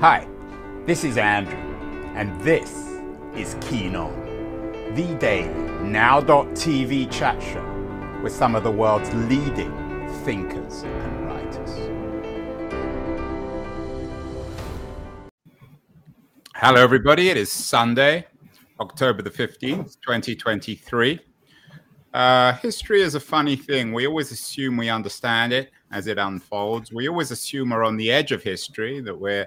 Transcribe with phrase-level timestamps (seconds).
[0.00, 0.26] Hi,
[0.86, 1.58] this is Andrew,
[2.14, 2.72] and this
[3.36, 4.10] is Keen On,
[4.94, 9.70] the daily now.tv chat show with some of the world's leading
[10.24, 11.70] thinkers and writers.
[16.54, 17.28] Hello, everybody.
[17.28, 18.26] It is Sunday,
[18.80, 21.20] October the 15th, 2023.
[22.14, 23.92] Uh, history is a funny thing.
[23.92, 26.90] We always assume we understand it as it unfolds.
[26.90, 29.46] We always assume we're on the edge of history, that we're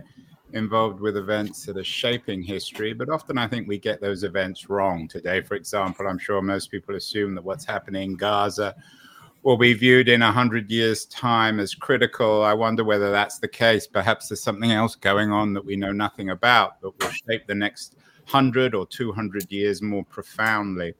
[0.53, 4.69] involved with events that are shaping history, but often I think we get those events
[4.69, 5.07] wrong.
[5.07, 8.75] Today, for example, I'm sure most people assume that what's happening in Gaza
[9.41, 12.43] will be viewed in 100 years' time as critical.
[12.43, 13.87] I wonder whether that's the case.
[13.87, 17.55] Perhaps there's something else going on that we know nothing about that will shape the
[17.55, 17.95] next
[18.25, 20.93] 100 or 200 years more profoundly.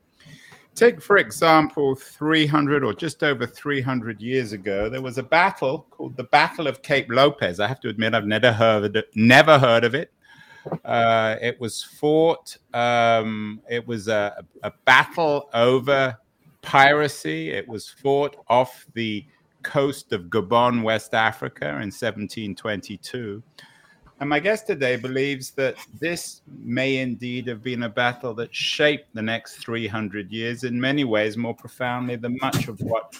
[0.75, 6.17] Take, for example, 300 or just over 300 years ago, there was a battle called
[6.17, 7.59] the Battle of Cape Lopez.
[7.59, 9.05] I have to admit, I've never heard of it.
[9.15, 10.11] Never heard of it.
[10.83, 12.57] Uh, it was fought.
[12.73, 16.17] Um, it was a, a battle over
[16.61, 17.51] piracy.
[17.51, 19.25] It was fought off the
[19.61, 23.43] coast of Gabon, West Africa, in 1722.
[24.23, 29.13] And my guest today believes that this may indeed have been a battle that shaped
[29.13, 33.19] the next 300 years in many ways more profoundly than much of what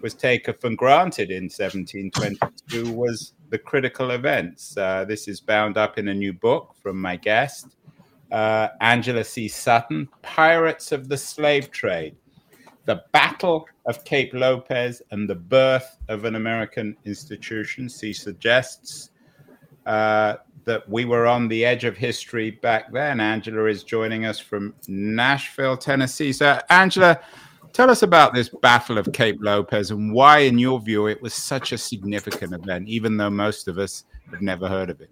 [0.00, 4.76] was taken for granted in 1722 was the critical events.
[4.76, 7.74] Uh, this is bound up in a new book from my guest,
[8.30, 9.48] uh, Angela C.
[9.48, 12.14] Sutton Pirates of the Slave Trade
[12.84, 17.88] The Battle of Cape Lopez and the Birth of an American Institution.
[17.88, 19.10] She suggests
[19.86, 23.20] uh, that we were on the edge of history back then.
[23.20, 26.32] Angela is joining us from Nashville, Tennessee.
[26.32, 27.20] So, Angela,
[27.72, 31.34] tell us about this Battle of Cape Lopez and why, in your view, it was
[31.34, 35.10] such a significant event, even though most of us have never heard of it.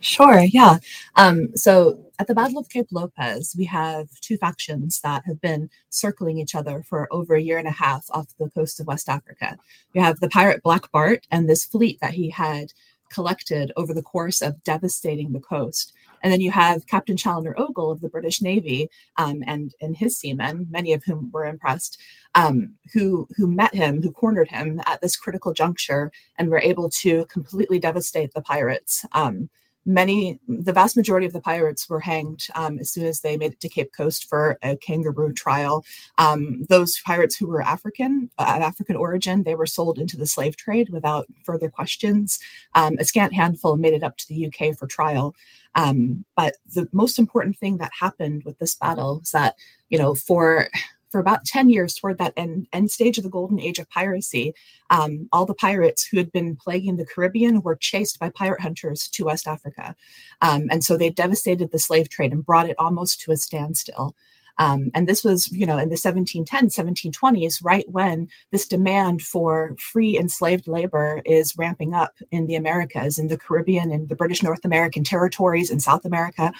[0.00, 0.78] Sure, yeah.
[1.14, 5.70] Um, so at the Battle of Cape Lopez, we have two factions that have been
[5.90, 9.08] circling each other for over a year and a half off the coast of West
[9.08, 9.56] Africa.
[9.94, 12.72] We have the pirate Black Bart and this fleet that he had
[13.12, 15.92] collected over the course of devastating the coast.
[16.22, 20.16] And then you have Captain Chaloner Ogle of the British Navy um, and, and his
[20.16, 22.00] seamen, many of whom were impressed,
[22.34, 26.88] um, who, who met him, who cornered him at this critical juncture and were able
[26.90, 29.04] to completely devastate the pirates.
[29.12, 29.50] Um,
[29.84, 33.52] many the vast majority of the pirates were hanged um, as soon as they made
[33.52, 35.84] it to cape coast for a kangaroo trial.
[36.18, 40.26] Um, those pirates who were african uh, of african origin they were sold into the
[40.26, 42.38] slave trade without further questions.
[42.74, 45.34] Um, a scant handful made it up to the uk for trial.
[45.74, 49.56] Um, but the most important thing that happened with this battle is that
[49.88, 50.68] you know for
[51.12, 54.54] for about 10 years toward that end, end stage of the golden age of piracy,
[54.90, 59.08] um, all the pirates who had been plaguing the Caribbean were chased by pirate hunters
[59.08, 59.94] to West Africa.
[60.40, 64.16] Um, and so they devastated the slave trade and brought it almost to a standstill.
[64.58, 69.74] Um, and this was, you know, in the 1710s, 1720s, right when this demand for
[69.78, 74.42] free enslaved labor is ramping up in the Americas, in the Caribbean, in the British
[74.42, 76.52] North American territories, in South America.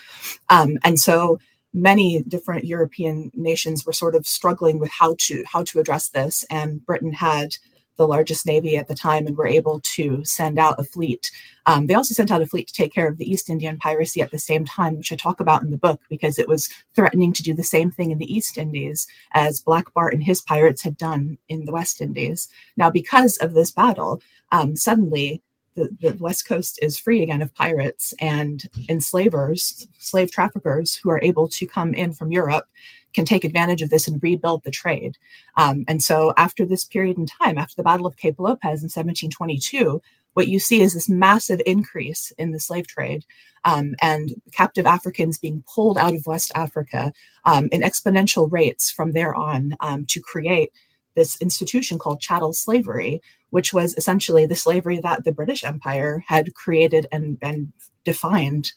[0.48, 1.38] Um, and so
[1.72, 6.44] many different European nations were sort of struggling with how to how to address this,
[6.50, 7.56] and Britain had
[7.97, 11.31] the largest navy at the time and were able to send out a fleet.
[11.66, 14.21] Um, they also sent out a fleet to take care of the East Indian piracy
[14.22, 17.32] at the same time, which I talk about in the book because it was threatening
[17.34, 20.82] to do the same thing in the East Indies as Black Bart and his pirates
[20.82, 22.49] had done in the West Indies.
[22.77, 25.43] Now, because of this battle, um, suddenly
[25.75, 31.22] the, the west coast is free again of pirates and enslavers slave traffickers who are
[31.22, 32.66] able to come in from europe
[33.12, 35.19] can take advantage of this and rebuild the trade.
[35.59, 38.88] Um, and so after this period in time after the battle of cape lopez in
[38.88, 40.00] 1722
[40.34, 43.25] what you see is this massive increase in the slave trade
[43.65, 47.12] um, and captive Africans being pulled out of West Africa
[47.44, 50.72] um, in exponential rates from there on um, to create
[51.15, 56.55] this institution called chattel slavery, which was essentially the slavery that the British Empire had
[56.55, 57.73] created and, and
[58.05, 58.73] defined,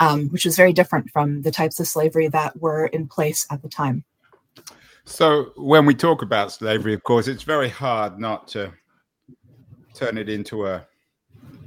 [0.00, 3.62] um, which was very different from the types of slavery that were in place at
[3.62, 4.04] the time.
[5.04, 8.72] So, when we talk about slavery, of course, it's very hard not to
[9.94, 10.84] turn it into a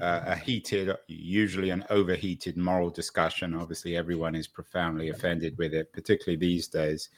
[0.02, 3.54] a heated, usually an overheated moral discussion.
[3.54, 7.10] Obviously, everyone is profoundly offended with it, particularly these days.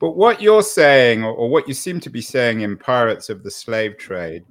[0.00, 3.50] But what you're saying, or, what you seem to be saying in Pirates of the
[3.50, 4.44] Slave Trade,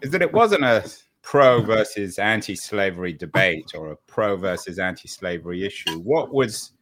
[0.00, 0.90] is that it wasn't a
[1.20, 5.98] pro versus anti slavery debate or a pro versus anti slavery issue.
[6.00, 6.72] What was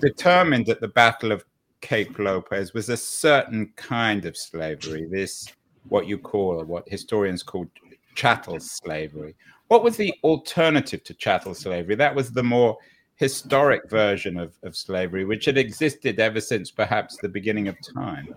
[0.00, 1.44] determined at the Battle of
[1.80, 5.48] Cape Lopez was a certain kind of slavery, this,
[5.88, 7.66] what you call, what historians call
[8.14, 9.34] chattel slavery.
[9.68, 11.94] what was the alternative to chattel slavery?
[11.94, 12.78] That was the more
[13.18, 18.32] historic version of, of slavery, which had existed ever since perhaps the beginning of time.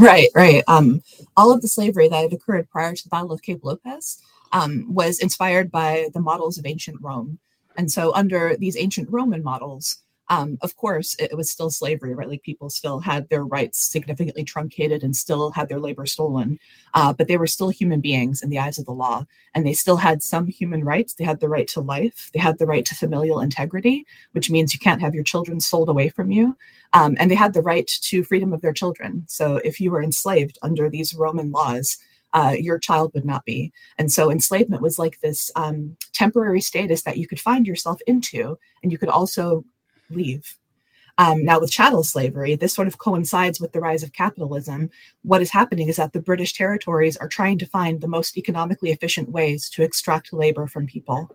[0.00, 0.64] Right, right.
[0.66, 1.02] Um,
[1.36, 4.20] all of the slavery that had occurred prior to the Battle of Cape Lopez
[4.52, 7.38] um, was inspired by the models of ancient Rome.
[7.76, 9.98] And so, under these ancient Roman models,
[10.30, 12.28] um, of course, it, was still slavery, right?
[12.28, 16.60] Like people still had their rights significantly truncated and still had their labor stolen,
[16.94, 19.26] uh, but they were still human beings in the eyes of the law.
[19.54, 21.14] And they still had some human rights.
[21.14, 24.72] They had the right to life, they had the right to familial integrity, which means
[24.72, 26.56] you can't have your children sold away from you.
[26.92, 29.24] Um, and they had the right to freedom of their children.
[29.26, 31.98] So if you were enslaved under these Roman laws,
[32.34, 33.72] uh, your child would not be.
[33.98, 38.56] And so enslavement was like this um, temporary status that you could find yourself into,
[38.84, 39.64] and you could also
[40.10, 40.56] leave.
[41.20, 44.88] Um, now, with chattel slavery, this sort of coincides with the rise of capitalism.
[45.22, 48.90] What is happening is that the British territories are trying to find the most economically
[48.90, 51.30] efficient ways to extract labor from people.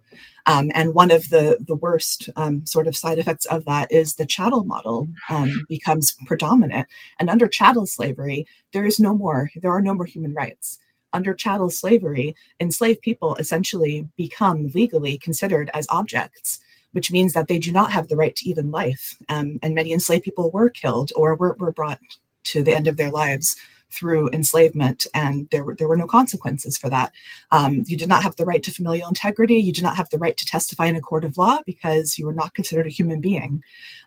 [0.48, 4.16] Um, and one of the, the worst um, sort of side effects of that is
[4.16, 6.88] the chattel model um, becomes predominant.
[7.20, 10.80] And under chattel slavery, there is no more, there are no more human rights
[11.14, 16.60] under chattel slavery, enslaved people essentially become legally considered as objects
[16.96, 19.18] which means that they do not have the right to even life.
[19.28, 22.00] Um, and many enslaved people were killed or were, were brought
[22.46, 23.58] to the end of their lives
[23.96, 27.12] through enslavement, and there were, there were no consequences for that.
[27.52, 29.56] Um, you did not have the right to familial integrity.
[29.56, 32.26] You did not have the right to testify in a court of law because you
[32.26, 33.64] were not considered a human being.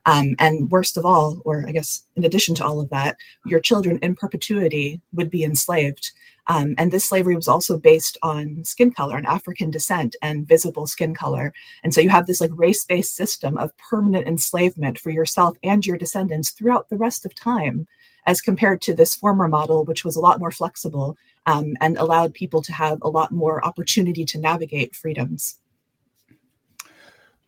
[0.07, 3.61] Um, and worst of all, or I guess in addition to all of that, your
[3.61, 6.13] children in perpetuity would be enslaved.
[6.49, 10.87] Um, and this slavery was also based on skin color and African descent and visible
[10.87, 11.53] skin color.
[11.85, 15.85] And so you have this like race based system of permanent enslavement for yourself and
[15.85, 17.87] your descendants throughout the rest of time,
[18.29, 21.17] as compared to this former model, which was a lot more flexible
[21.47, 25.57] um, and allowed people to have a lot more opportunity to navigate freedoms.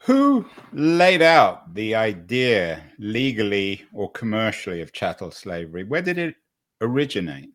[0.05, 5.85] Who laid out the idea legally or commercially of chattel slavery?
[5.85, 6.35] Where did it
[6.81, 7.50] originate?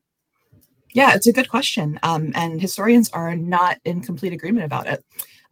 [0.93, 5.03] Yeah, it's a good question, um, and historians are not in complete agreement about it.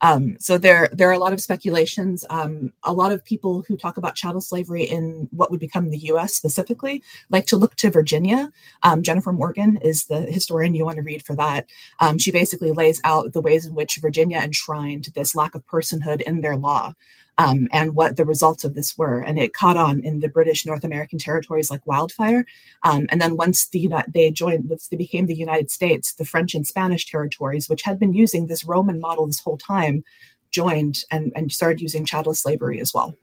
[0.04, 2.26] Um, so there, there are a lot of speculations.
[2.30, 5.98] Um, a lot of people who talk about chattel slavery in what would become the
[6.00, 6.34] U.S.
[6.34, 8.52] specifically like to look to Virginia.
[8.84, 11.68] Um, Jennifer Morgan is the historian you want to read for that.
[12.02, 16.22] Um, she basically lays out the ways in which Virginia enshrined this lack of personhood
[16.22, 16.94] in their law
[17.38, 19.20] um, and what the results of this were.
[19.20, 22.46] And it caught on in the British North American territories like wildfire.
[22.84, 26.54] Um, and then once the they joined, once they became the United States, the French
[26.54, 30.04] and Spanish territories, which had been using this Roman model this whole time,
[30.52, 33.16] joined and, and started using chattel slavery as well.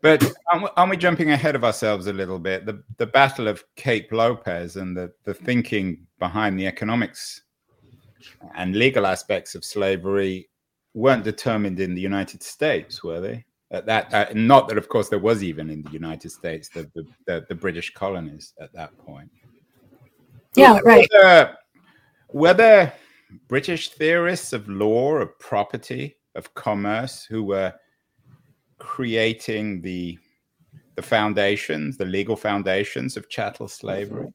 [0.00, 0.32] But
[0.76, 2.66] aren't we jumping ahead of ourselves a little bit?
[2.66, 7.42] The the Battle of Cape Lopez and the, the thinking behind the economics
[8.54, 10.47] and legal aspects of slavery
[10.94, 13.44] weren't determined in the United States, were they?
[13.70, 16.90] At that, uh, not that, of course, there was even in the United States the
[16.94, 19.30] the, the, the British colonies at that point.
[20.54, 21.06] Yeah, right.
[21.12, 21.58] Were there,
[22.32, 22.92] were there
[23.46, 27.74] British theorists of law, of property, of commerce who were
[28.78, 30.18] creating the
[30.94, 34.32] the foundations, the legal foundations of chattel slavery?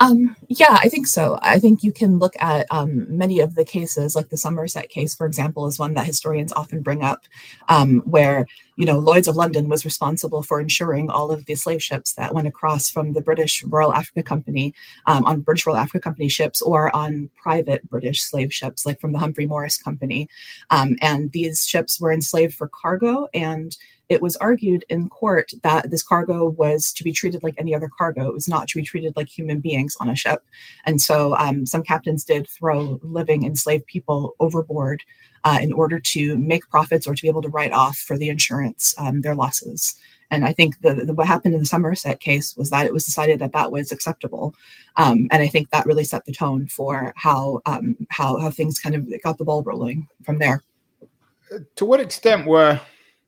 [0.00, 1.40] Um, yeah, I think so.
[1.42, 5.12] I think you can look at um, many of the cases, like the Somerset case,
[5.12, 7.22] for example, is one that historians often bring up,
[7.68, 8.46] um, where
[8.76, 12.32] you know Lloyd's of London was responsible for insuring all of the slave ships that
[12.32, 14.72] went across from the British Royal Africa Company
[15.06, 19.10] um, on British Royal Africa Company ships or on private British slave ships, like from
[19.12, 20.28] the Humphrey Morris Company,
[20.70, 23.76] um, and these ships were enslaved for cargo and
[24.08, 27.90] it was argued in court that this cargo was to be treated like any other
[27.98, 28.26] cargo.
[28.28, 30.42] It was not to be treated like human beings on a ship.
[30.86, 35.02] And so um, some captains did throw living enslaved people overboard
[35.44, 38.28] uh, in order to make profits or to be able to write off for the
[38.28, 39.94] insurance um, their losses.
[40.30, 43.04] And I think the, the, what happened in the Somerset case was that it was
[43.04, 44.54] decided that that was acceptable,
[44.96, 48.78] um, and I think that really set the tone for how um, how how things
[48.78, 50.62] kind of got the ball rolling from there.
[51.76, 52.78] To what extent were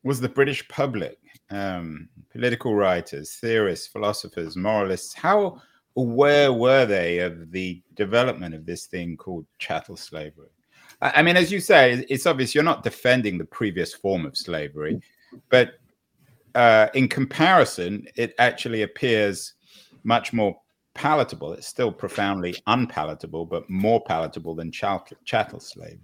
[0.03, 1.19] was the British public,
[1.51, 5.61] um, political writers, theorists, philosophers, moralists, how
[5.97, 10.49] aware were they of the development of this thing called chattel slavery?
[11.03, 15.01] I, mean, as you say, it's obvious you're not defending the previous form of slavery,
[15.49, 15.75] but
[16.55, 19.55] uh, in comparison, it actually appears
[20.05, 20.59] much more
[20.95, 21.55] palatable.
[21.55, 26.01] It's still profoundly unpalatable, but more palatable than chattel slavery.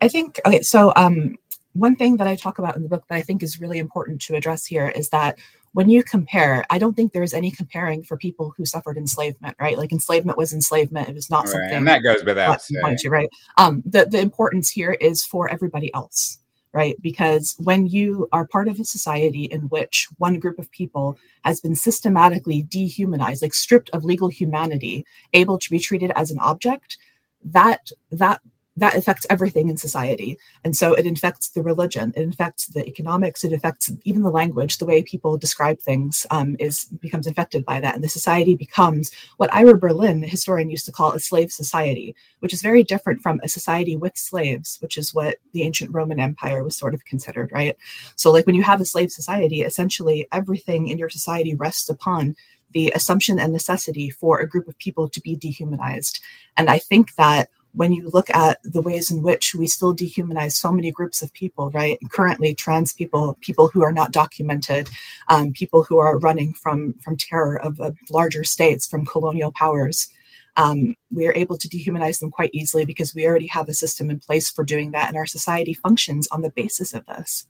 [0.00, 0.62] I think okay.
[0.62, 1.36] So um,
[1.78, 4.20] one thing that I talk about in the book that I think is really important
[4.22, 5.38] to address here is that
[5.72, 9.78] when you compare, I don't think there's any comparing for people who suffered enslavement, right?
[9.78, 11.08] Like enslavement was enslavement.
[11.08, 11.50] It was not right.
[11.50, 12.96] something and that goes without saying.
[12.98, 13.28] To, right?
[13.58, 16.38] Um, the, the importance here is for everybody else,
[16.72, 17.00] right?
[17.00, 21.60] Because when you are part of a society in which one group of people has
[21.60, 25.04] been systematically dehumanized, like stripped of legal humanity,
[25.34, 26.96] able to be treated as an object,
[27.44, 28.40] that that
[28.78, 30.38] that affects everything in society.
[30.64, 34.78] And so it infects the religion, it infects the economics, it affects even the language,
[34.78, 37.94] the way people describe things um, is becomes infected by that.
[37.94, 42.14] And the society becomes what Ira Berlin, the historian, used to call a slave society,
[42.38, 46.20] which is very different from a society with slaves, which is what the ancient Roman
[46.20, 47.76] Empire was sort of considered, right?
[48.16, 52.36] So like when you have a slave society, essentially everything in your society rests upon
[52.72, 56.20] the assumption and necessity for a group of people to be dehumanized.
[56.56, 60.52] And I think that when you look at the ways in which we still dehumanize
[60.52, 61.98] so many groups of people, right?
[62.10, 64.88] Currently, trans people, people who are not documented,
[65.28, 70.08] um, people who are running from from terror of, larger states, from colonial powers.
[70.56, 74.10] Um, we are able to dehumanize them quite easily because we already have a system
[74.10, 77.46] in place for doing that, and our society functions on the basis of this.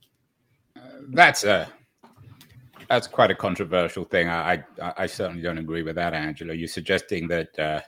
[0.77, 1.73] Uh, that's a
[2.91, 4.29] that's quite a controversial thing.
[4.29, 6.55] I, I, I certainly don't agree with that, Angela.
[6.55, 7.59] You're suggesting that.
[7.59, 7.81] Uh,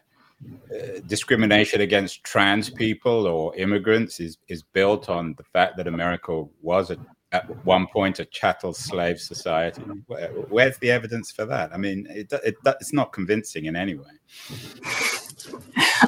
[1.07, 6.91] discrimination against trans people or immigrants is, is built on the fact that America was
[6.91, 6.97] a,
[7.33, 9.83] at one point a chattel slave society.
[10.07, 11.73] Where, where's the evidence for that?
[11.73, 14.05] I mean, it, it, it's not convincing in any way.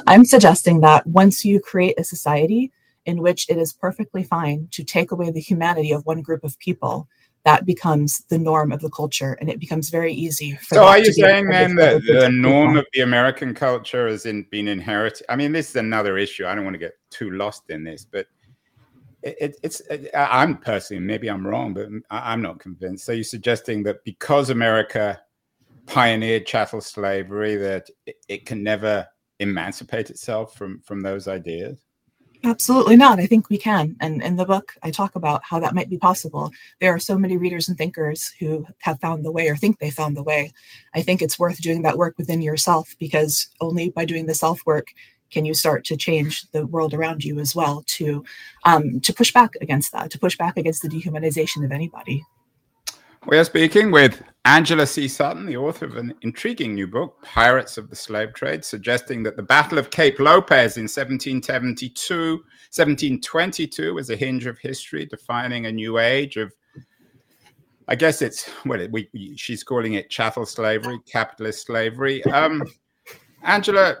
[0.07, 2.71] I'm suggesting that once you create a society
[3.05, 6.57] in which it is perfectly fine to take away the humanity of one group of
[6.59, 7.07] people
[7.45, 10.99] that becomes the norm of the culture and it becomes very easy for so are
[10.99, 15.25] you saying then that the norm of the american culture has in, been inherited?
[15.29, 16.45] I mean this is another issue.
[16.45, 18.27] I don't want to get too lost in this but
[19.21, 23.05] it, it's it, i'm personally maybe i'm wrong but i'm not convinced.
[23.05, 25.21] So you're suggesting that because america
[25.85, 29.07] pioneered chattel slavery that it, it can never
[29.39, 31.82] emancipate itself from from those ideas
[32.45, 33.19] Absolutely not.
[33.19, 33.95] I think we can.
[34.01, 36.51] And in the book, I talk about how that might be possible.
[36.81, 39.89] There are so many readers and thinkers who have found the way or think they
[39.89, 40.51] found the way.
[40.93, 44.65] I think it's worth doing that work within yourself because only by doing the self
[44.65, 44.87] work
[45.31, 48.23] can you start to change the world around you as well to
[48.65, 52.23] um, to push back against that, to push back against the dehumanization of anybody.
[53.25, 55.07] We are speaking with Angela C.
[55.07, 59.37] Sutton, the author of an intriguing new book, Pirates of the Slave Trade, suggesting that
[59.37, 65.71] the Battle of Cape Lopez in 1772, 1722 was a hinge of history, defining a
[65.71, 66.51] new age of,
[67.87, 72.21] I guess it's, well, we, she's calling it chattel slavery, capitalist slavery.
[72.25, 72.63] Um,
[73.43, 73.95] Angela,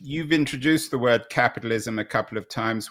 [0.00, 2.90] you've introduced the word capitalism a couple of times.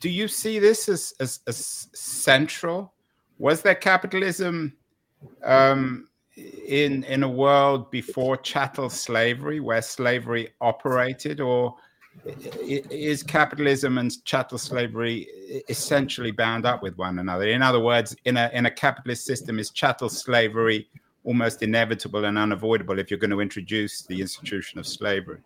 [0.00, 2.94] Do you see this as, as, as central
[3.42, 4.72] was there capitalism
[5.44, 6.06] um,
[6.36, 11.74] in in a world before chattel slavery, where slavery operated, or
[12.24, 15.26] is capitalism and chattel slavery
[15.68, 17.48] essentially bound up with one another?
[17.48, 20.88] In other words, in a in a capitalist system, is chattel slavery
[21.24, 25.40] almost inevitable and unavoidable if you're going to introduce the institution of slavery?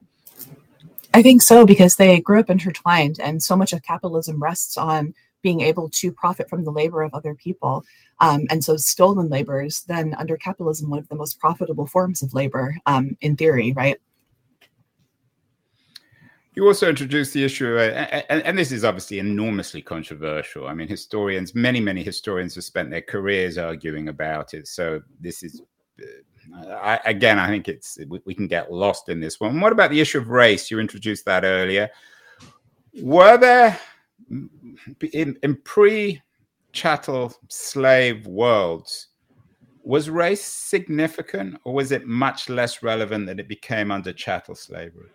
[1.14, 5.14] I think so because they grew up intertwined, and so much of capitalism rests on
[5.46, 7.84] being able to profit from the labor of other people.
[8.18, 12.20] Um, and so stolen labor is then under capitalism one of the most profitable forms
[12.20, 13.96] of labor um, in theory, right?
[16.56, 20.66] You also introduced the issue, uh, and, and, this is obviously enormously controversial.
[20.66, 24.66] I mean, historians, many, many historians have spent their careers arguing about it.
[24.66, 25.62] So this is,
[26.02, 29.60] uh, I, again, I think it's we, we can get lost in this one.
[29.60, 30.72] What about the issue of race?
[30.72, 31.88] You introduced that earlier.
[33.00, 33.78] Were there
[34.30, 36.22] in, in pre
[36.72, 39.08] chattel slave worlds,
[39.82, 45.10] was race significant or was it much less relevant than it became under chattel slavery?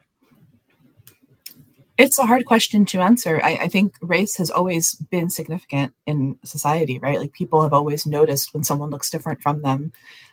[1.98, 3.40] It's a hard question to answer.
[3.44, 7.20] I, I, think race has always been significant in society, right?
[7.20, 9.92] Like people have always noticed when someone looks different from them.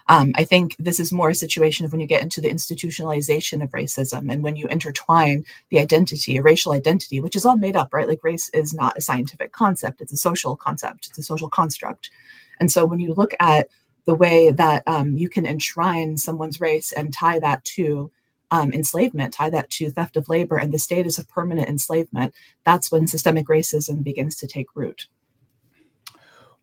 [0.08, 3.62] Um, I think this is more a situation of when you get into the institutionalization
[3.62, 7.76] of racism and when you intertwine the identity, a racial identity, which is all made
[7.76, 8.08] up, right?
[8.08, 12.10] Like race is not a scientific concept, it's a social concept, it's a social construct.
[12.58, 13.68] And so when you look at
[14.06, 18.10] the way that um, you can enshrine someone's race and tie that to
[18.50, 22.34] um, enslavement, tie that to theft of labor and the status of permanent enslavement,
[22.64, 25.06] that's when systemic racism begins to take root.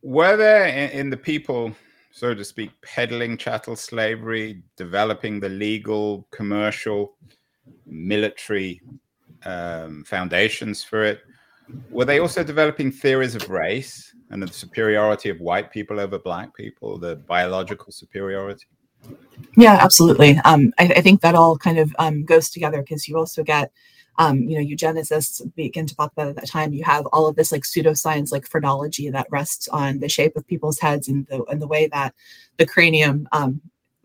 [0.01, 1.75] Were there in the people,
[2.15, 7.15] so to speak, peddling chattel slavery, developing the legal, commercial,
[7.85, 8.81] military
[9.43, 11.19] um, foundations for it?
[11.89, 14.15] Were they also developing theories of race?
[14.29, 18.65] and the superiority of white people over black people, the biological superiority?
[19.55, 20.39] Yeah, absolutely.
[20.45, 23.71] Um, I, I, think that all kind of um, goes together because you also get,
[24.17, 26.73] um, you know, eugenicists begin to pop up at that time.
[26.73, 30.47] You have all of this like pseudoscience, like phrenology that rests on the shape of
[30.47, 32.13] people's heads and the and the way that
[32.57, 33.61] the cranium um,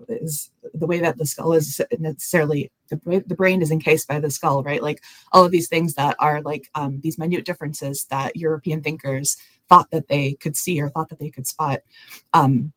[0.08, 4.30] is the way that the skull is necessarily the, the brain is encased by the
[4.30, 4.82] skull, right?
[4.82, 5.02] Like
[5.32, 9.36] all of these things that are like um, these minute differences that European thinkers
[9.68, 11.80] thought that they could see or thought that they could spot.
[12.32, 12.72] Um,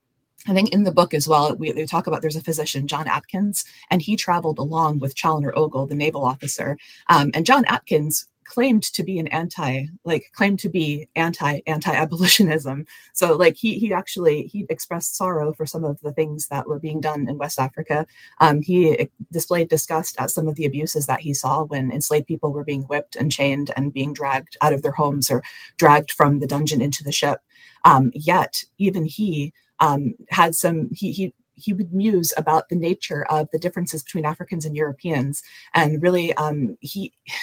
[0.47, 3.07] I think in the book as well, we, we, talk about there's a physician, John
[3.07, 6.77] Atkins, and he traveled along with Chaloner Ogle, the naval officer.
[7.07, 12.85] Um, and John Atkins claimed to be an anti like claimed to be anti anti-abolitionism
[13.13, 16.79] so like he he actually he expressed sorrow for some of the things that were
[16.79, 18.05] being done in west africa
[18.41, 22.51] um, he displayed disgust at some of the abuses that he saw when enslaved people
[22.51, 25.41] were being whipped and chained and being dragged out of their homes or
[25.77, 27.39] dragged from the dungeon into the ship
[27.85, 33.25] um, yet even he um, had some he he he would muse about the nature
[33.25, 37.13] of the differences between Africans and Europeans, and really, um, he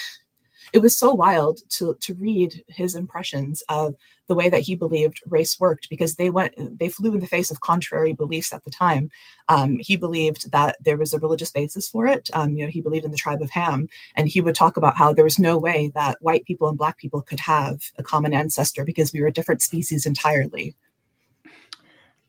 [0.73, 3.95] it was so wild to to read his impressions of
[4.27, 7.51] the way that he believed race worked because they went they flew in the face
[7.51, 9.09] of contrary beliefs at the time.
[9.49, 12.29] Um, he believed that there was a religious basis for it.
[12.33, 14.95] Um, you know, he believed in the tribe of Ham, and he would talk about
[14.95, 18.33] how there was no way that white people and black people could have a common
[18.33, 20.75] ancestor because we were a different species entirely.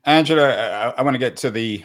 [0.05, 1.85] Angela, I, I want to get to the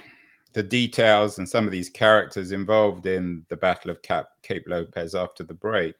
[0.54, 5.14] the details and some of these characters involved in the Battle of Cap, Cape Lopez
[5.14, 5.94] after the break.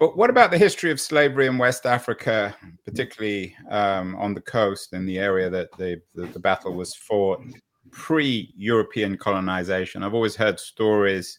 [0.00, 4.94] But what about the history of slavery in West Africa, particularly um, on the coast
[4.94, 7.40] in the area that the, the, the battle was fought
[7.92, 10.02] pre European colonization?
[10.02, 11.38] I've always heard stories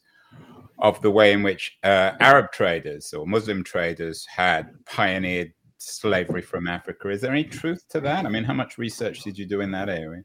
[0.79, 6.67] of the way in which uh, Arab traders or Muslim traders had pioneered slavery from
[6.67, 7.09] Africa.
[7.09, 8.25] Is there any truth to that?
[8.25, 10.23] I mean, how much research did you do in that area?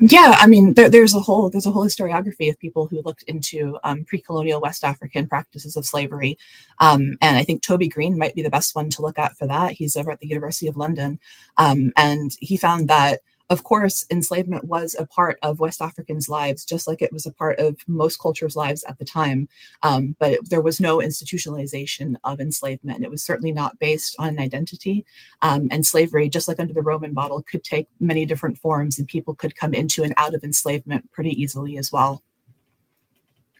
[0.00, 3.22] Yeah, I mean, there, there's a whole there's a whole historiography of people who looked
[3.24, 6.38] into um, pre-colonial West African practices of slavery,
[6.78, 9.46] um, and I think Toby Green might be the best one to look at for
[9.46, 9.72] that.
[9.72, 11.18] He's over at the University of London,
[11.56, 16.64] um, and he found that of course, enslavement was a part of West Africans' lives,
[16.64, 19.48] just like it was a part of most cultures' lives at the time.
[19.82, 23.02] Um, but it, there was no institutionalization of enslavement.
[23.02, 25.04] It was certainly not based on identity.
[25.42, 29.08] Um, and slavery, just like under the Roman model, could take many different forms, and
[29.08, 32.22] people could come into and out of enslavement pretty easily as well.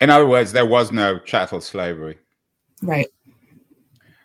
[0.01, 2.17] In other words, there was no chattel slavery.
[2.81, 3.09] Right.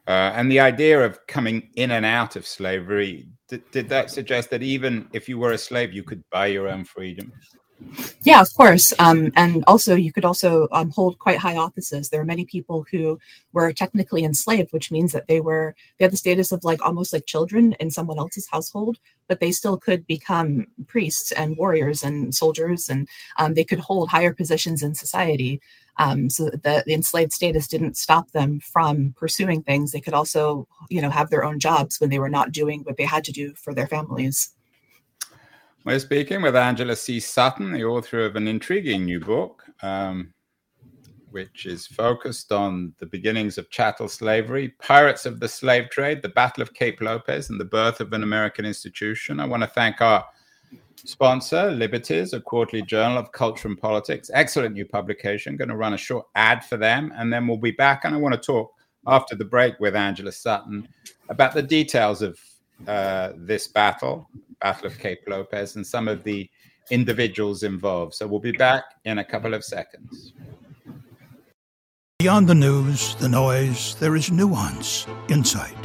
[0.07, 4.49] Uh, and the idea of coming in and out of slavery did, did that suggest
[4.49, 7.31] that even if you were a slave, you could buy your own freedom?
[8.23, 8.93] Yeah, of course.
[8.99, 12.09] Um, and also, you could also um, hold quite high offices.
[12.09, 13.19] There are many people who
[13.53, 17.13] were technically enslaved, which means that they were they had the status of like almost
[17.13, 22.33] like children in someone else's household, but they still could become priests and warriors and
[22.33, 25.61] soldiers, and um, they could hold higher positions in society.
[25.97, 29.91] Um, so the, the enslaved status didn't stop them from pursuing things.
[29.91, 32.97] They could also, you know, have their own jobs when they were not doing what
[32.97, 34.51] they had to do for their families.
[35.85, 37.19] We're speaking with Angela C.
[37.19, 40.33] Sutton, the author of an intriguing new book, um,
[41.29, 46.29] which is focused on the beginnings of chattel slavery, pirates of the slave trade, the
[46.29, 49.39] Battle of Cape Lopez, and the birth of an American institution.
[49.39, 50.25] I want to thank our
[51.05, 54.29] sponsor, Liberties, a quarterly journal of culture and politics.
[54.33, 55.55] Excellent new publication.
[55.55, 58.05] Going to run a short ad for them, and then we'll be back.
[58.05, 58.73] And I want to talk
[59.07, 60.87] after the break with Angela Sutton
[61.29, 62.39] about the details of
[62.87, 64.29] uh, this battle,
[64.61, 66.49] Battle of Cape Lopez, and some of the
[66.91, 68.13] individuals involved.
[68.13, 70.33] So we'll be back in a couple of seconds.
[72.19, 75.84] Beyond the news, the noise, there is nuance, insight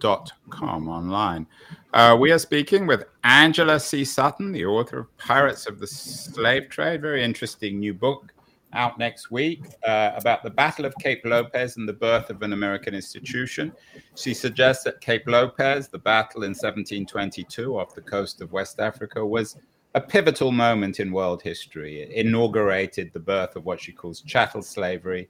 [0.00, 1.46] com online.
[1.92, 4.04] Uh, we are speaking with Angela C.
[4.04, 7.02] Sutton, the author of Pirates of the Slave Trade.
[7.02, 8.32] Very interesting new book
[8.72, 12.52] out next week uh, about the Battle of Cape Lopez and the birth of an
[12.52, 13.72] American institution.
[14.14, 19.24] She suggests that Cape Lopez, the battle in 1722 off the coast of West Africa,
[19.24, 19.56] was
[19.94, 22.02] a pivotal moment in world history.
[22.02, 25.28] It inaugurated the birth of what she calls chattel slavery,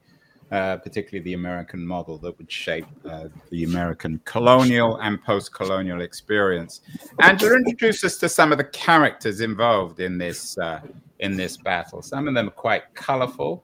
[0.51, 6.01] uh, particularly the American model that would shape uh, the American colonial and post colonial
[6.01, 6.81] experience.
[7.21, 10.81] Angela, introduce us to some of the characters involved in this, uh,
[11.19, 12.01] in this battle.
[12.01, 13.63] Some of them are quite colorful.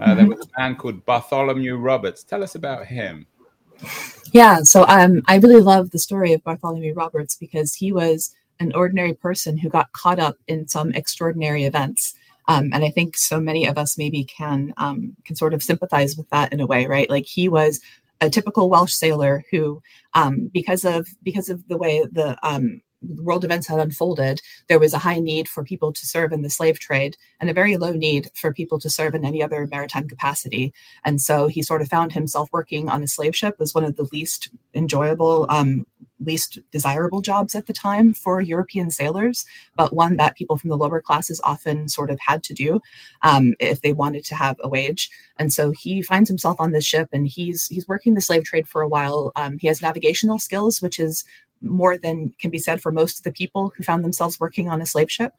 [0.00, 0.34] Uh, there mm-hmm.
[0.34, 2.22] was a man called Bartholomew Roberts.
[2.22, 3.26] Tell us about him.
[4.32, 8.72] Yeah, so um, I really love the story of Bartholomew Roberts because he was an
[8.74, 12.14] ordinary person who got caught up in some extraordinary events.
[12.48, 16.16] Um, and I think so many of us maybe can um, can sort of sympathize
[16.16, 17.08] with that in a way, right?
[17.08, 17.80] Like he was
[18.20, 19.80] a typical Welsh sailor who,
[20.14, 24.92] um, because of because of the way the um, world events had unfolded, there was
[24.92, 27.92] a high need for people to serve in the slave trade and a very low
[27.92, 30.72] need for people to serve in any other maritime capacity.
[31.04, 33.96] And so he sort of found himself working on a slave ship as one of
[33.96, 35.86] the least enjoyable, um,
[36.20, 39.44] least desirable jobs at the time for European sailors,
[39.76, 42.80] but one that people from the lower classes often sort of had to do
[43.22, 45.10] um, if they wanted to have a wage.
[45.38, 48.68] And so he finds himself on this ship and he's he's working the slave trade
[48.68, 49.32] for a while.
[49.36, 51.24] Um, he has navigational skills, which is
[51.60, 54.80] more than can be said for most of the people who found themselves working on
[54.80, 55.32] a slave ship.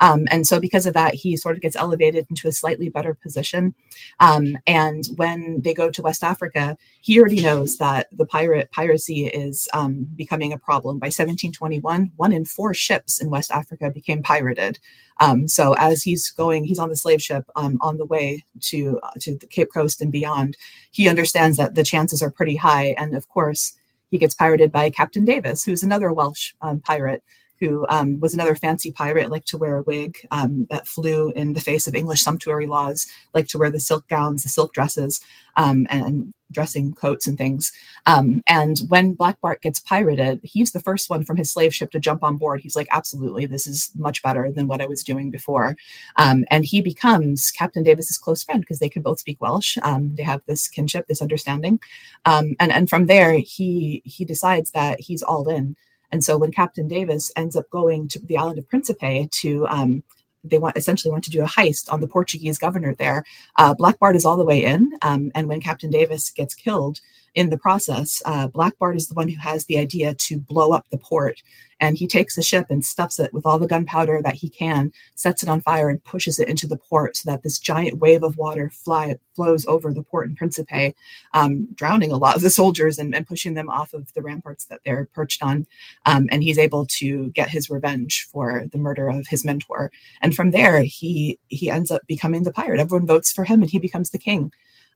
[0.00, 3.14] Um, and so, because of that, he sort of gets elevated into a slightly better
[3.14, 3.74] position.
[4.20, 9.26] Um, and when they go to West Africa, he already knows that the pirate piracy
[9.26, 10.98] is um, becoming a problem.
[10.98, 14.78] By 1721, one in four ships in West Africa became pirated.
[15.20, 18.98] Um, so as he's going, he's on the slave ship um, on the way to
[19.02, 20.56] uh, to the Cape Coast and beyond.
[20.90, 23.74] He understands that the chances are pretty high, and of course
[24.14, 27.24] he gets pirated by Captain Davis, who's another Welsh um, pirate
[27.64, 31.54] who um, was another fancy pirate, liked to wear a wig um, that flew in
[31.54, 35.20] the face of English sumptuary laws, liked to wear the silk gowns, the silk dresses,
[35.56, 37.72] um, and dressing coats and things.
[38.06, 41.90] Um, and when Black Bart gets pirated, he's the first one from his slave ship
[41.92, 42.60] to jump on board.
[42.60, 45.76] He's like, absolutely, this is much better than what I was doing before.
[46.16, 49.78] Um, and he becomes Captain Davis's close friend because they can both speak Welsh.
[49.82, 51.80] Um, they have this kinship, this understanding.
[52.26, 55.76] and, and from there, he he decides that he's all in
[56.14, 60.04] and so when Captain Davis ends up going to the island of Principe to um,
[60.44, 63.24] they want essentially want to do a heist on the Portuguese governor there.
[63.56, 67.00] Uh, Black Bart is all the way in, um, and when Captain Davis gets killed,
[67.34, 70.72] in the process, uh, Black Bart is the one who has the idea to blow
[70.72, 71.42] up the port.
[71.80, 74.92] And he takes the ship and stuffs it with all the gunpowder that he can,
[75.16, 78.22] sets it on fire, and pushes it into the port so that this giant wave
[78.22, 80.94] of water fly, flows over the port in Principe,
[81.34, 84.66] um, drowning a lot of the soldiers and, and, pushing them off of the ramparts
[84.66, 85.66] that they're perched on.
[86.06, 89.90] Um, and he's able to get his revenge for the murder of his mentor.
[90.22, 92.80] And from there, he he ends up becoming the pirate.
[92.80, 94.52] Everyone votes for him, and he becomes the king.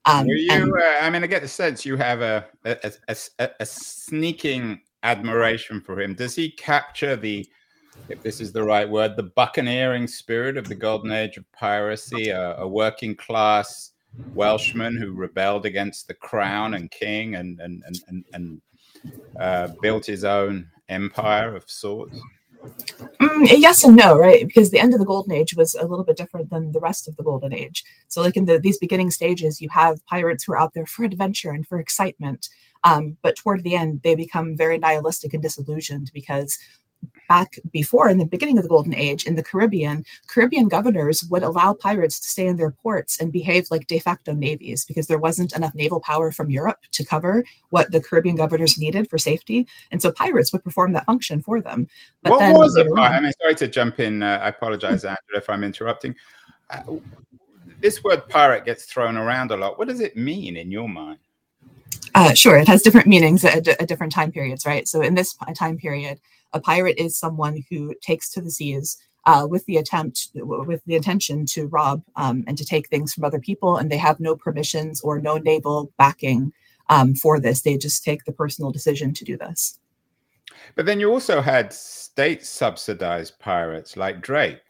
[0.09, 3.17] Um, you, and, uh, I mean, I get the sense you have a a, a,
[3.39, 6.15] a, a sneaking admiration for him.
[6.15, 7.47] Does he capture the,
[8.09, 12.31] if this is the right word, the buccaneering spirit of the golden age of piracy,
[12.31, 13.93] a, working class
[14.35, 18.61] Welshman who rebelled against the crown and king and and and and, and
[19.39, 22.19] uh, built his own empire of sorts?
[23.21, 24.47] Mm, yes and no, right?
[24.47, 27.09] Because the end of the golden age was a little bit different than the rest
[27.09, 27.85] of the golden age.
[28.09, 31.05] So, like in the, these beginning stages, you have pirates who are out there for
[31.05, 32.49] adventure and for excitement.
[32.85, 36.57] Um, but toward the end, they become very nihilistic and disillusioned because
[37.29, 41.43] back before in the beginning of the golden age in the caribbean caribbean governors would
[41.43, 45.19] allow pirates to stay in their ports and behave like de facto navies because there
[45.19, 49.67] wasn't enough naval power from europe to cover what the caribbean governors needed for safety.
[49.91, 51.89] And so pirates would perform that function for them.
[52.23, 52.87] But what was it?
[52.97, 56.15] i mean sorry to jump in uh, i apologize andrew if i'm interrupting.
[56.71, 56.83] Uh,
[57.81, 59.79] this word pirate gets thrown around a lot.
[59.79, 61.19] What does it mean in your mind?
[62.15, 64.89] Uh, sure it has different meanings at, at different time periods right?
[64.89, 66.19] So in this time period
[66.53, 70.95] a pirate is someone who takes to the seas uh, with the attempt, with the
[70.95, 74.35] intention to rob um, and to take things from other people, and they have no
[74.35, 76.53] permissions or no naval backing
[76.89, 77.61] um, for this.
[77.61, 79.79] They just take the personal decision to do this.
[80.75, 84.61] But then you also had state subsidized pirates like Drake.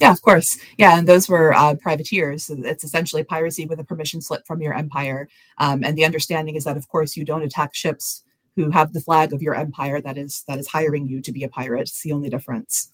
[0.00, 0.58] Yeah, of course.
[0.78, 2.48] Yeah, and those were uh, privateers.
[2.48, 5.28] It's essentially piracy with a permission slip from your empire.
[5.58, 8.22] Um, and the understanding is that, of course, you don't attack ships
[8.56, 11.44] who have the flag of your empire that is that is hiring you to be
[11.44, 11.82] a pirate.
[11.82, 12.92] It's the only difference.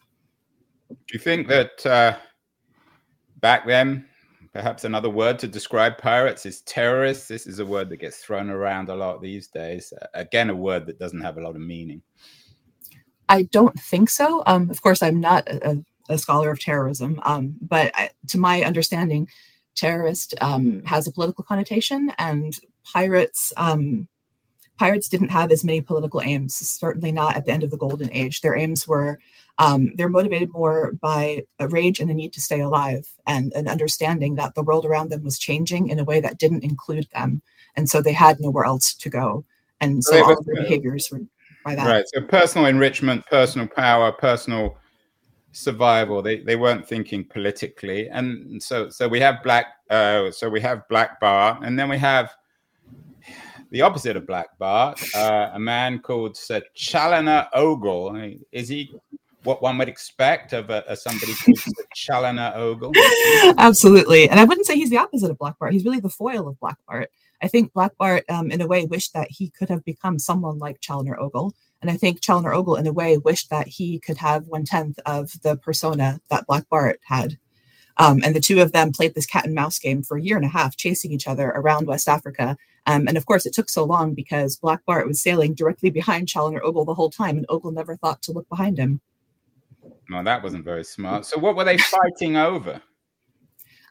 [0.88, 2.16] Do you think that uh,
[3.40, 4.07] back then,
[4.53, 7.27] perhaps another word to describe pirates is terrorists?
[7.29, 9.92] This is a word that gets thrown around a lot these days.
[10.14, 12.03] Again, a word that doesn't have a lot of meaning.
[13.29, 14.42] I don't think so.
[14.47, 18.62] Um, of course, I'm not a, a scholar of terrorism, um, but I, to my
[18.62, 19.29] understanding,
[19.75, 24.09] terrorist um, has a political connotation, and pirates um,
[24.79, 28.12] pirates didn't have as many political aims, certainly not at the end of the Golden
[28.12, 28.41] Age.
[28.41, 29.19] Their aims were
[29.59, 33.69] um, they're motivated more by a rage and a need to stay alive and an
[33.69, 37.41] understanding that the world around them was changing in a way that didn't include them.
[37.75, 39.45] And so they had nowhere else to go.
[39.81, 41.21] And so all of their behaviors were
[41.65, 41.87] by that.
[41.87, 42.05] Right.
[42.09, 44.77] So personal enrichment, personal power, personal
[45.53, 46.23] survival.
[46.23, 48.09] They they weren't thinking politically.
[48.09, 51.99] And so so we have black uh, so we have Black Bart and then we
[51.99, 52.35] have
[53.77, 58.39] the opposite of Black Bart, uh, a man called Sir Chaloner Ogle.
[58.51, 58.91] Is he
[59.43, 62.93] what one would expect of a, a somebody called Sir Chaloner Ogle?
[63.59, 65.75] Absolutely, and I wouldn't say he's the opposite of Black Bart.
[65.75, 67.11] He's really the foil of Black Bart.
[67.43, 70.59] I think Black Bart, um, in a way, wished that he could have become someone
[70.59, 71.53] like Chaloner Ogle.
[71.83, 74.99] And I think Chaloner Ogle, in a way, wished that he could have one tenth
[75.05, 77.37] of the persona that Black Bart had.
[77.99, 80.37] Um, and the two of them played this cat and mouse game for a year
[80.37, 82.57] and a half, chasing each other around West Africa.
[82.87, 86.29] Um, and of course, it took so long because Black Bart was sailing directly behind
[86.29, 89.01] Chaloner Ogle the whole time, and Ogle never thought to look behind him.
[90.09, 91.27] No, that wasn't very smart.
[91.27, 92.81] So, what were they fighting over?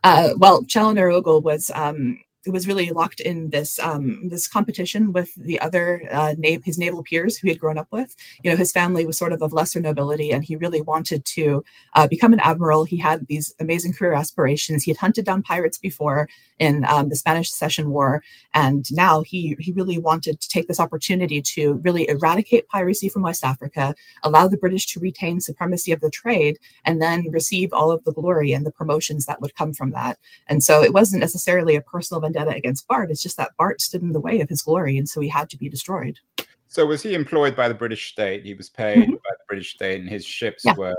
[0.04, 2.20] Uh, well, Chaloner Ogle was um,
[2.52, 7.04] was really locked in this um, this competition with the other uh, na- his naval
[7.04, 8.16] peers who he had grown up with.
[8.44, 11.64] You know, his family was sort of of lesser nobility, and he really wanted to
[11.94, 12.84] uh, become an admiral.
[12.86, 14.84] He had these amazing career aspirations.
[14.84, 16.30] He had hunted down pirates before
[16.60, 20.80] in um, the Spanish Succession War, and now he he really wanted to take this
[20.80, 26.02] opportunity to really eradicate piracy from West Africa, allow the British to retain supremacy of
[26.02, 29.74] the trade, and then receive all of the glory and the promotions that would come
[29.74, 30.18] from that.
[30.48, 33.12] And so it wasn't necessarily a personal vendetta against Bart.
[33.12, 35.50] It's just that Bart stood in the way of his glory, and so he had
[35.50, 36.20] to be destroyed.
[36.68, 38.46] So was he employed by the British state?
[38.46, 39.12] He was paid mm-hmm.
[39.12, 40.76] by the British state, and his ships yeah.
[40.76, 40.96] were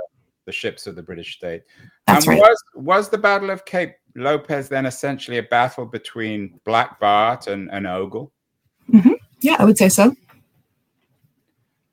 [0.47, 1.63] the ships of the British state.
[2.07, 2.39] That's right.
[2.39, 7.71] Was, was the Battle of Cape Lopez then essentially a battle between Black Bart and,
[7.71, 8.33] and Ogle?
[8.91, 9.13] Mm-hmm.
[9.43, 10.15] Yeah, I would say so.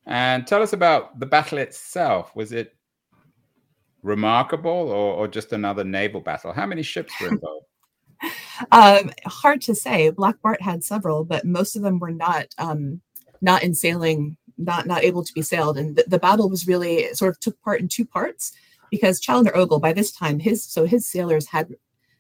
[0.06, 2.36] And tell us about the battle itself.
[2.36, 2.76] Was it
[4.04, 6.54] remarkable or, or just another naval battle?
[6.54, 7.66] How many ships were involved?
[8.72, 10.10] Um, hard to say.
[10.10, 13.02] Black Bart had several, but most of them were not um,
[13.42, 15.78] not in sailing, not not able to be sailed.
[15.78, 18.54] And the, the battle was really sort of took part in two parts
[18.90, 21.76] because Chaloner Ogle, by this time, his so his sailors had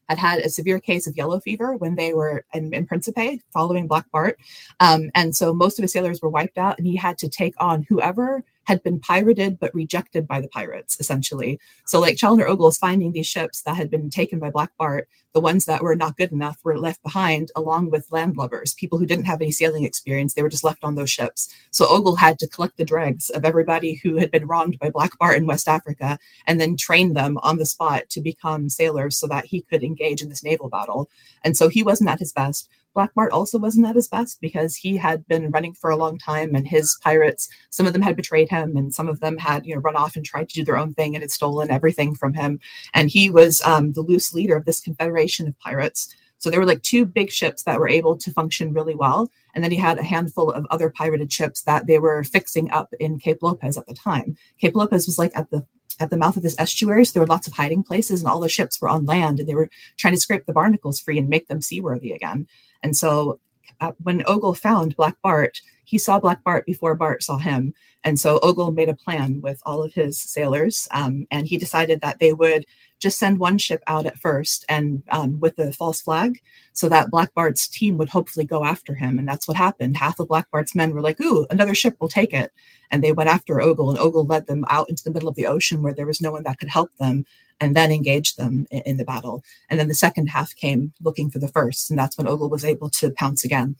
[0.09, 3.87] had had a severe case of yellow fever when they were in, in Principe following
[3.87, 4.37] Black Bart.
[4.79, 7.55] Um, and so most of his sailors were wiped out, and he had to take
[7.57, 11.59] on whoever had been pirated but rejected by the pirates, essentially.
[11.85, 15.07] So, like Chaloner Ogle is finding these ships that had been taken by Black Bart,
[15.33, 19.05] the ones that were not good enough were left behind, along with landlubbers, people who
[19.05, 20.33] didn't have any sailing experience.
[20.33, 21.53] They were just left on those ships.
[21.71, 25.17] So, Ogle had to collect the dregs of everybody who had been wronged by Black
[25.19, 29.27] Bart in West Africa and then train them on the spot to become sailors so
[29.27, 31.09] that he could engage in this naval battle.
[31.43, 32.69] And so, he wasn't at his best.
[32.93, 36.17] Black Bart also wasn't at his best because he had been running for a long
[36.17, 39.65] time and his pirates, some of them had betrayed him and some of them had,
[39.65, 42.15] you know, run off and tried to do their own thing and had stolen everything
[42.15, 42.59] from him.
[42.93, 46.13] And he was um, the loose leader of this confederation of pirates.
[46.37, 49.31] So there were like two big ships that were able to function really well.
[49.55, 52.93] And then he had a handful of other pirated ships that they were fixing up
[52.99, 54.35] in Cape Lopez at the time.
[54.59, 55.65] Cape Lopez was like at the
[55.99, 57.05] at the mouth of this estuary.
[57.05, 59.47] So there were lots of hiding places, and all the ships were on land, and
[59.47, 62.47] they were trying to scrape the barnacles free and make them seaworthy again.
[62.83, 63.39] And so
[63.81, 67.73] uh, when Ogle found Black Bart, he saw Black Bart before Bart saw him.
[68.03, 72.01] And so Ogle made a plan with all of his sailors, um, and he decided
[72.01, 72.65] that they would
[73.03, 77.11] just send one ship out at first and um, with a false flag so that
[77.11, 79.19] Black Bart's team would hopefully go after him.
[79.19, 79.97] And that's what happened.
[79.97, 82.51] Half of Black Bart's men were like, ooh, another ship will take it.
[82.89, 85.47] And they went after Ogle, and Ogle led them out into the middle of the
[85.47, 87.25] ocean where there was no one that could help them
[87.59, 89.43] and then engaged them in, in the battle.
[89.69, 92.65] And then the second half came looking for the first, and that's when Ogle was
[92.65, 93.75] able to pounce again.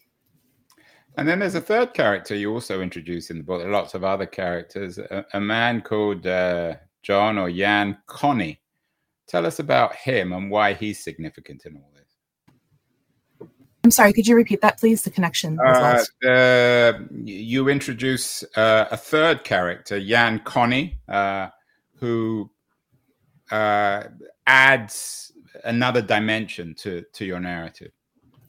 [1.16, 3.62] And then there's a third character you also introduce in the book.
[3.66, 4.98] Lots of other characters.
[4.98, 8.60] A, a man called uh, John or Jan Conny.
[9.28, 13.50] Tell us about him and why he's significant in all this.
[13.84, 15.02] I'm sorry, could you repeat that, please?
[15.02, 21.50] The connection was uh, uh, you introduce uh, a third character, Jan Conny, uh,
[21.96, 22.50] who
[23.52, 24.04] uh,
[24.48, 25.34] adds
[25.66, 27.92] another dimension to to your narrative.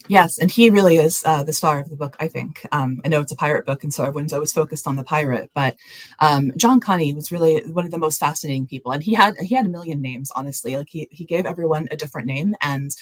[0.07, 2.15] Yes, and he really is uh, the star of the book.
[2.21, 2.67] I think.
[2.73, 5.51] Um, I know it's a pirate book, and so everyone's always focused on the pirate.
[5.55, 5.77] But
[6.21, 9.55] um, John Conny was really one of the most fascinating people, and he had he
[9.55, 10.31] had a million names.
[10.37, 12.95] Honestly, like he he gave everyone a different name, and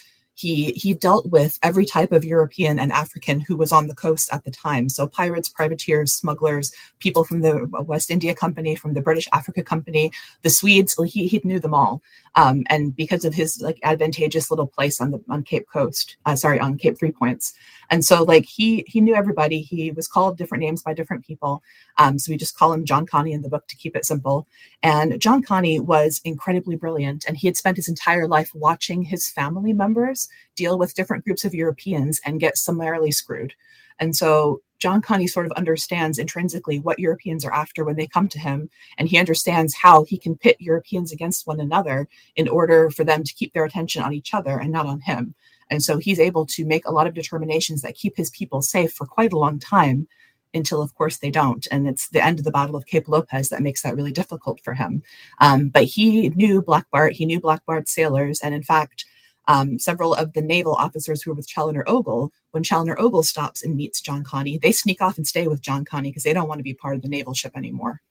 [0.43, 4.29] he he dealt with every type of European and African who was on the coast
[4.33, 4.89] at the time.
[4.89, 7.55] So pirates, privateers, smugglers, people from the
[7.93, 10.11] West India Company, from the British Africa Company,
[10.43, 10.99] the Swedes.
[11.15, 12.03] He he knew them all,
[12.35, 16.37] um, and because of his like advantageous little place on the on Cape Coast, uh,
[16.37, 17.55] sorry, on Cape Three Points,
[17.93, 19.61] And so like he he knew everybody.
[19.61, 21.63] He was called different names by different people.
[21.99, 24.49] Um, so we just call him John Conny in the book to keep it simple.
[24.83, 29.29] And John Conny was incredibly brilliant, and he had spent his entire life watching his
[29.29, 33.53] family members deal with different groups of Europeans and get summarily screwed.
[33.99, 38.27] And so John Conny sort of understands intrinsically what Europeans are after when they come
[38.31, 42.91] to him, and he understands how he can pit Europeans against one another in order
[42.91, 45.35] for them to keep their attention on each other and not on him.
[45.73, 48.93] And so he's able to make a lot of determinations that keep his people safe
[48.93, 50.07] for quite a long time
[50.53, 51.67] until, of course, they don't.
[51.71, 54.61] And it's the end of the Battle of Cape Lopez that makes that really difficult
[54.63, 55.03] for him.
[55.41, 59.07] Um, but he knew Black Bart, he knew Black Bart's sailors, and in fact,
[59.49, 63.65] um, several of the naval officers who were with Chaloner Ogle, when Chaloner Ogle stops
[63.65, 66.49] and meets John Conny, they sneak off and stay with John Conny because they don't
[66.49, 68.03] want to be part of the naval ship anymore.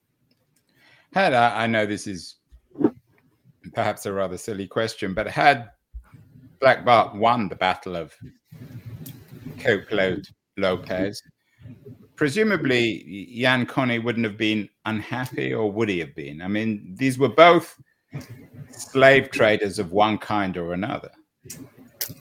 [1.13, 2.38] Had I, I know this is
[3.76, 5.69] perhaps a rather silly question, but had
[6.62, 8.13] Black Bart won the Battle of
[9.58, 9.88] Cape
[10.58, 11.21] Lopez,
[12.15, 16.41] presumably Jan Conny wouldn't have been unhappy, or would he have been?
[16.41, 17.76] I mean, these were both
[18.69, 21.10] slave traders of one kind or another.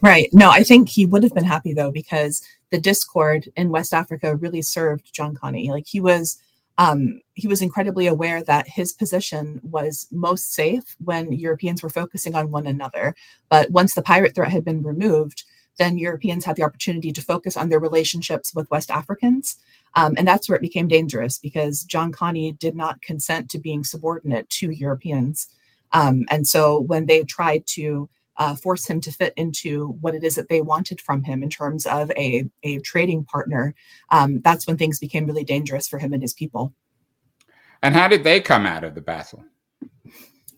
[0.01, 0.29] Right.
[0.33, 4.37] No, I think he would have been happy though, because the discord in West Africa
[4.37, 5.71] really served John Conny.
[5.71, 6.39] Like he was
[6.81, 12.35] um, he was incredibly aware that his position was most safe when Europeans were focusing
[12.35, 13.15] on one another.
[13.51, 15.45] But once the pirate threat had been removed,
[15.77, 19.59] then Europeans had the opportunity to focus on their relationships with West Africans.
[19.95, 23.85] Um, and that's where it became dangerous because John Conny did not consent to being
[23.85, 25.49] subordinate to Europeans.
[25.93, 28.09] Um, and so when they tried to
[28.41, 31.51] uh, force him to fit into what it is that they wanted from him in
[31.51, 33.75] terms of a, a trading partner,
[34.11, 36.73] um, that's when things became really dangerous for him and his people.
[37.83, 39.45] And how did they come out of the battle?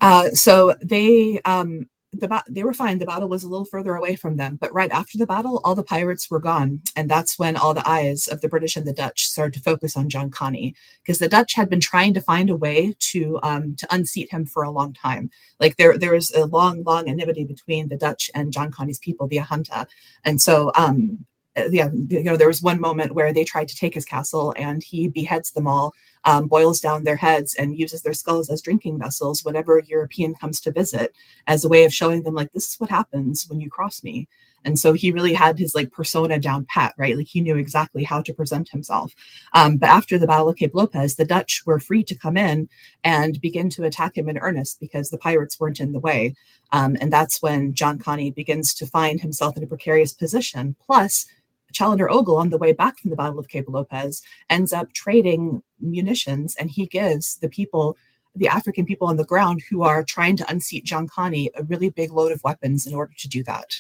[0.00, 2.98] Uh, so they um, the ba- they were fine.
[2.98, 5.74] The battle was a little further away from them, but right after the battle, all
[5.74, 8.92] the pirates were gone, and that's when all the eyes of the British and the
[8.92, 12.50] Dutch started to focus on John Conny because the Dutch had been trying to find
[12.50, 15.30] a way to um, to unseat him for a long time.
[15.58, 19.26] Like there there was a long long enmity between the Dutch and John Conny's people,
[19.26, 19.86] the Ahanta,
[20.24, 21.24] and so um,
[21.70, 24.82] yeah, you know there was one moment where they tried to take his castle and
[24.82, 28.98] he beheads them all um, boils down their heads and uses their skulls as drinking
[28.98, 31.14] vessels whenever a European comes to visit
[31.46, 34.28] as a way of showing them, like, this is what happens when you cross me.
[34.64, 37.16] And so he really had his like persona down pat, right?
[37.16, 39.12] Like he knew exactly how to present himself.
[39.54, 42.68] Um, but after the Battle of Cape Lopez, the Dutch were free to come in
[43.02, 46.36] and begin to attack him in earnest because the pirates weren't in the way.
[46.70, 50.76] Um, and that's when John Conny begins to find himself in a precarious position.
[50.86, 51.26] Plus,
[51.72, 55.62] Chaloner Ogle, on the way back from the Battle of Cape Lopez, ends up trading
[55.80, 57.96] munitions and he gives the people,
[58.34, 61.90] the African people on the ground who are trying to unseat John Conny, a really
[61.90, 63.74] big load of weapons in order to do that.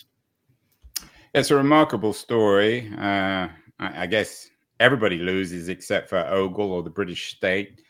[1.34, 2.92] It's a remarkable story.
[2.98, 4.50] Uh, I, I, guess
[4.80, 7.80] everybody loses except for Ogle or the British state.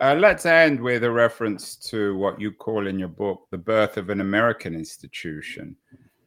[0.00, 3.96] Uh, let's end with a reference to what you call in your book the birth
[3.96, 5.76] of an American institution.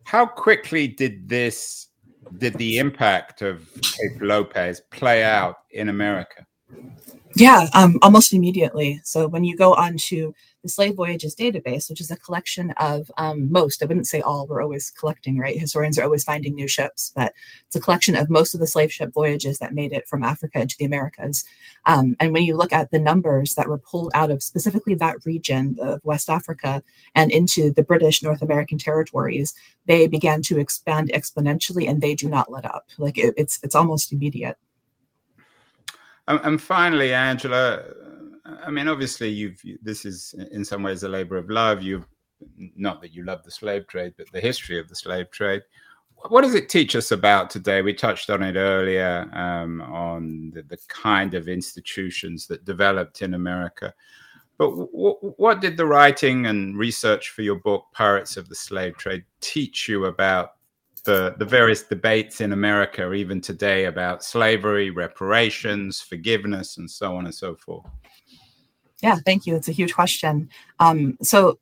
[0.06, 1.89] How quickly did this
[2.38, 6.46] did the impact of Cape Lopez play out in America?
[7.36, 9.02] Yeah, um, almost immediately.
[9.04, 13.52] So when you go onto the Slave Voyages database, which is a collection of um,
[13.52, 15.58] most, I wouldn't say all, we're always collecting, right?
[15.58, 17.34] Historians are always finding new ships, but
[17.68, 20.60] it's a collection of most of the slave ship voyages that made it from Africa
[20.60, 21.46] into the Americas.
[21.86, 25.26] Um, and when you look at the numbers that were pulled out of specifically that
[25.26, 26.84] region of West Africa
[27.16, 29.54] and into the British North American territories,
[29.86, 32.88] they began to expand exponentially and they do not let up.
[32.98, 34.58] Like it, it's it's almost immediate.
[36.28, 37.82] And finally, Angela,
[38.46, 41.82] I mean, obviously, you've this is in some ways a labor of love.
[41.82, 42.08] You've
[42.76, 45.62] not that you love the slave trade, but the history of the slave trade.
[46.28, 47.82] What does it teach us about today?
[47.82, 53.36] We touched on it earlier um, on the, the, kind of institutions that developed in
[53.36, 53.94] America.
[54.58, 58.98] But w- what did the writing and research for your book, Pirates of the Slave
[58.98, 60.56] Trade, teach you about
[61.06, 67.26] the, the various debates in America, even today, about slavery, reparations, forgiveness, and so on
[67.26, 67.86] and so forth?
[69.02, 69.56] Yeah, thank you.
[69.56, 70.50] It's a huge question.
[70.80, 71.60] Um, so,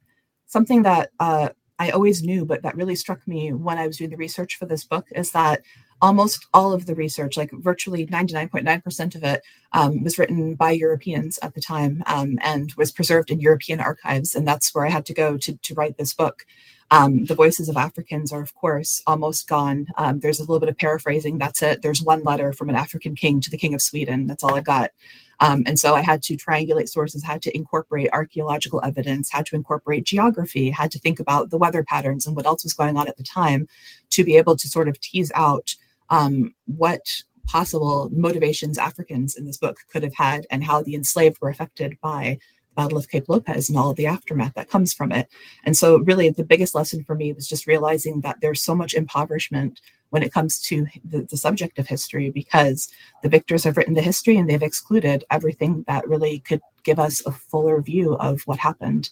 [0.48, 4.10] something that uh, I always knew, but that really struck me when I was doing
[4.10, 5.62] the research for this book is that
[6.02, 9.42] almost all of the research, like virtually 99.9% of it,
[9.74, 14.36] um, was written by Europeans at the time um, and was preserved in European archives.
[14.36, 16.46] And that's where I had to go to, to write this book.
[16.90, 19.88] Um, the voices of Africans are, of course, almost gone.
[19.98, 21.38] Um, there's a little bit of paraphrasing.
[21.38, 21.82] That's it.
[21.82, 24.28] There's one letter from an African king to the king of Sweden.
[24.28, 24.92] That's all I got.
[25.40, 29.56] Um, and so I had to triangulate sources, had to incorporate archaeological evidence, had to
[29.56, 33.08] incorporate geography, had to think about the weather patterns and what else was going on
[33.08, 33.68] at the time
[34.12, 35.76] to be able to sort of tease out
[36.10, 41.38] um, what possible motivations Africans in this book could have had and how the enslaved
[41.40, 42.40] were affected by
[42.78, 45.28] Battle of Cape Lopez and all of the aftermath that comes from it.
[45.66, 48.94] And so, really, the biggest lesson for me was just realizing that there's so much
[48.94, 52.88] impoverishment when it comes to the, the subject of history because
[53.24, 57.26] the victors have written the history and they've excluded everything that really could give us
[57.26, 59.10] a fuller view of what happened.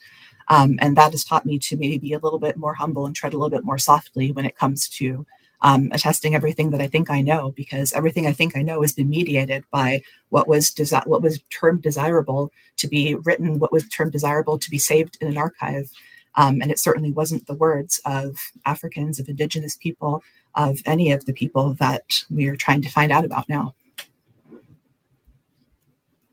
[0.48, 3.16] Um, and that has taught me to maybe be a little bit more humble and
[3.16, 5.26] tread a little bit more softly when it comes to
[5.62, 8.94] um, attesting everything that I think I know, because everything I think I know has
[8.94, 13.88] been mediated by what was desi- what was termed desirable to be written, what was
[13.90, 15.90] termed desirable to be saved in an archive.
[16.36, 18.36] Um, and it certainly wasn't the words of
[18.66, 20.22] Africans, of Indigenous people,
[20.56, 23.74] of any of the people that we are trying to find out about now.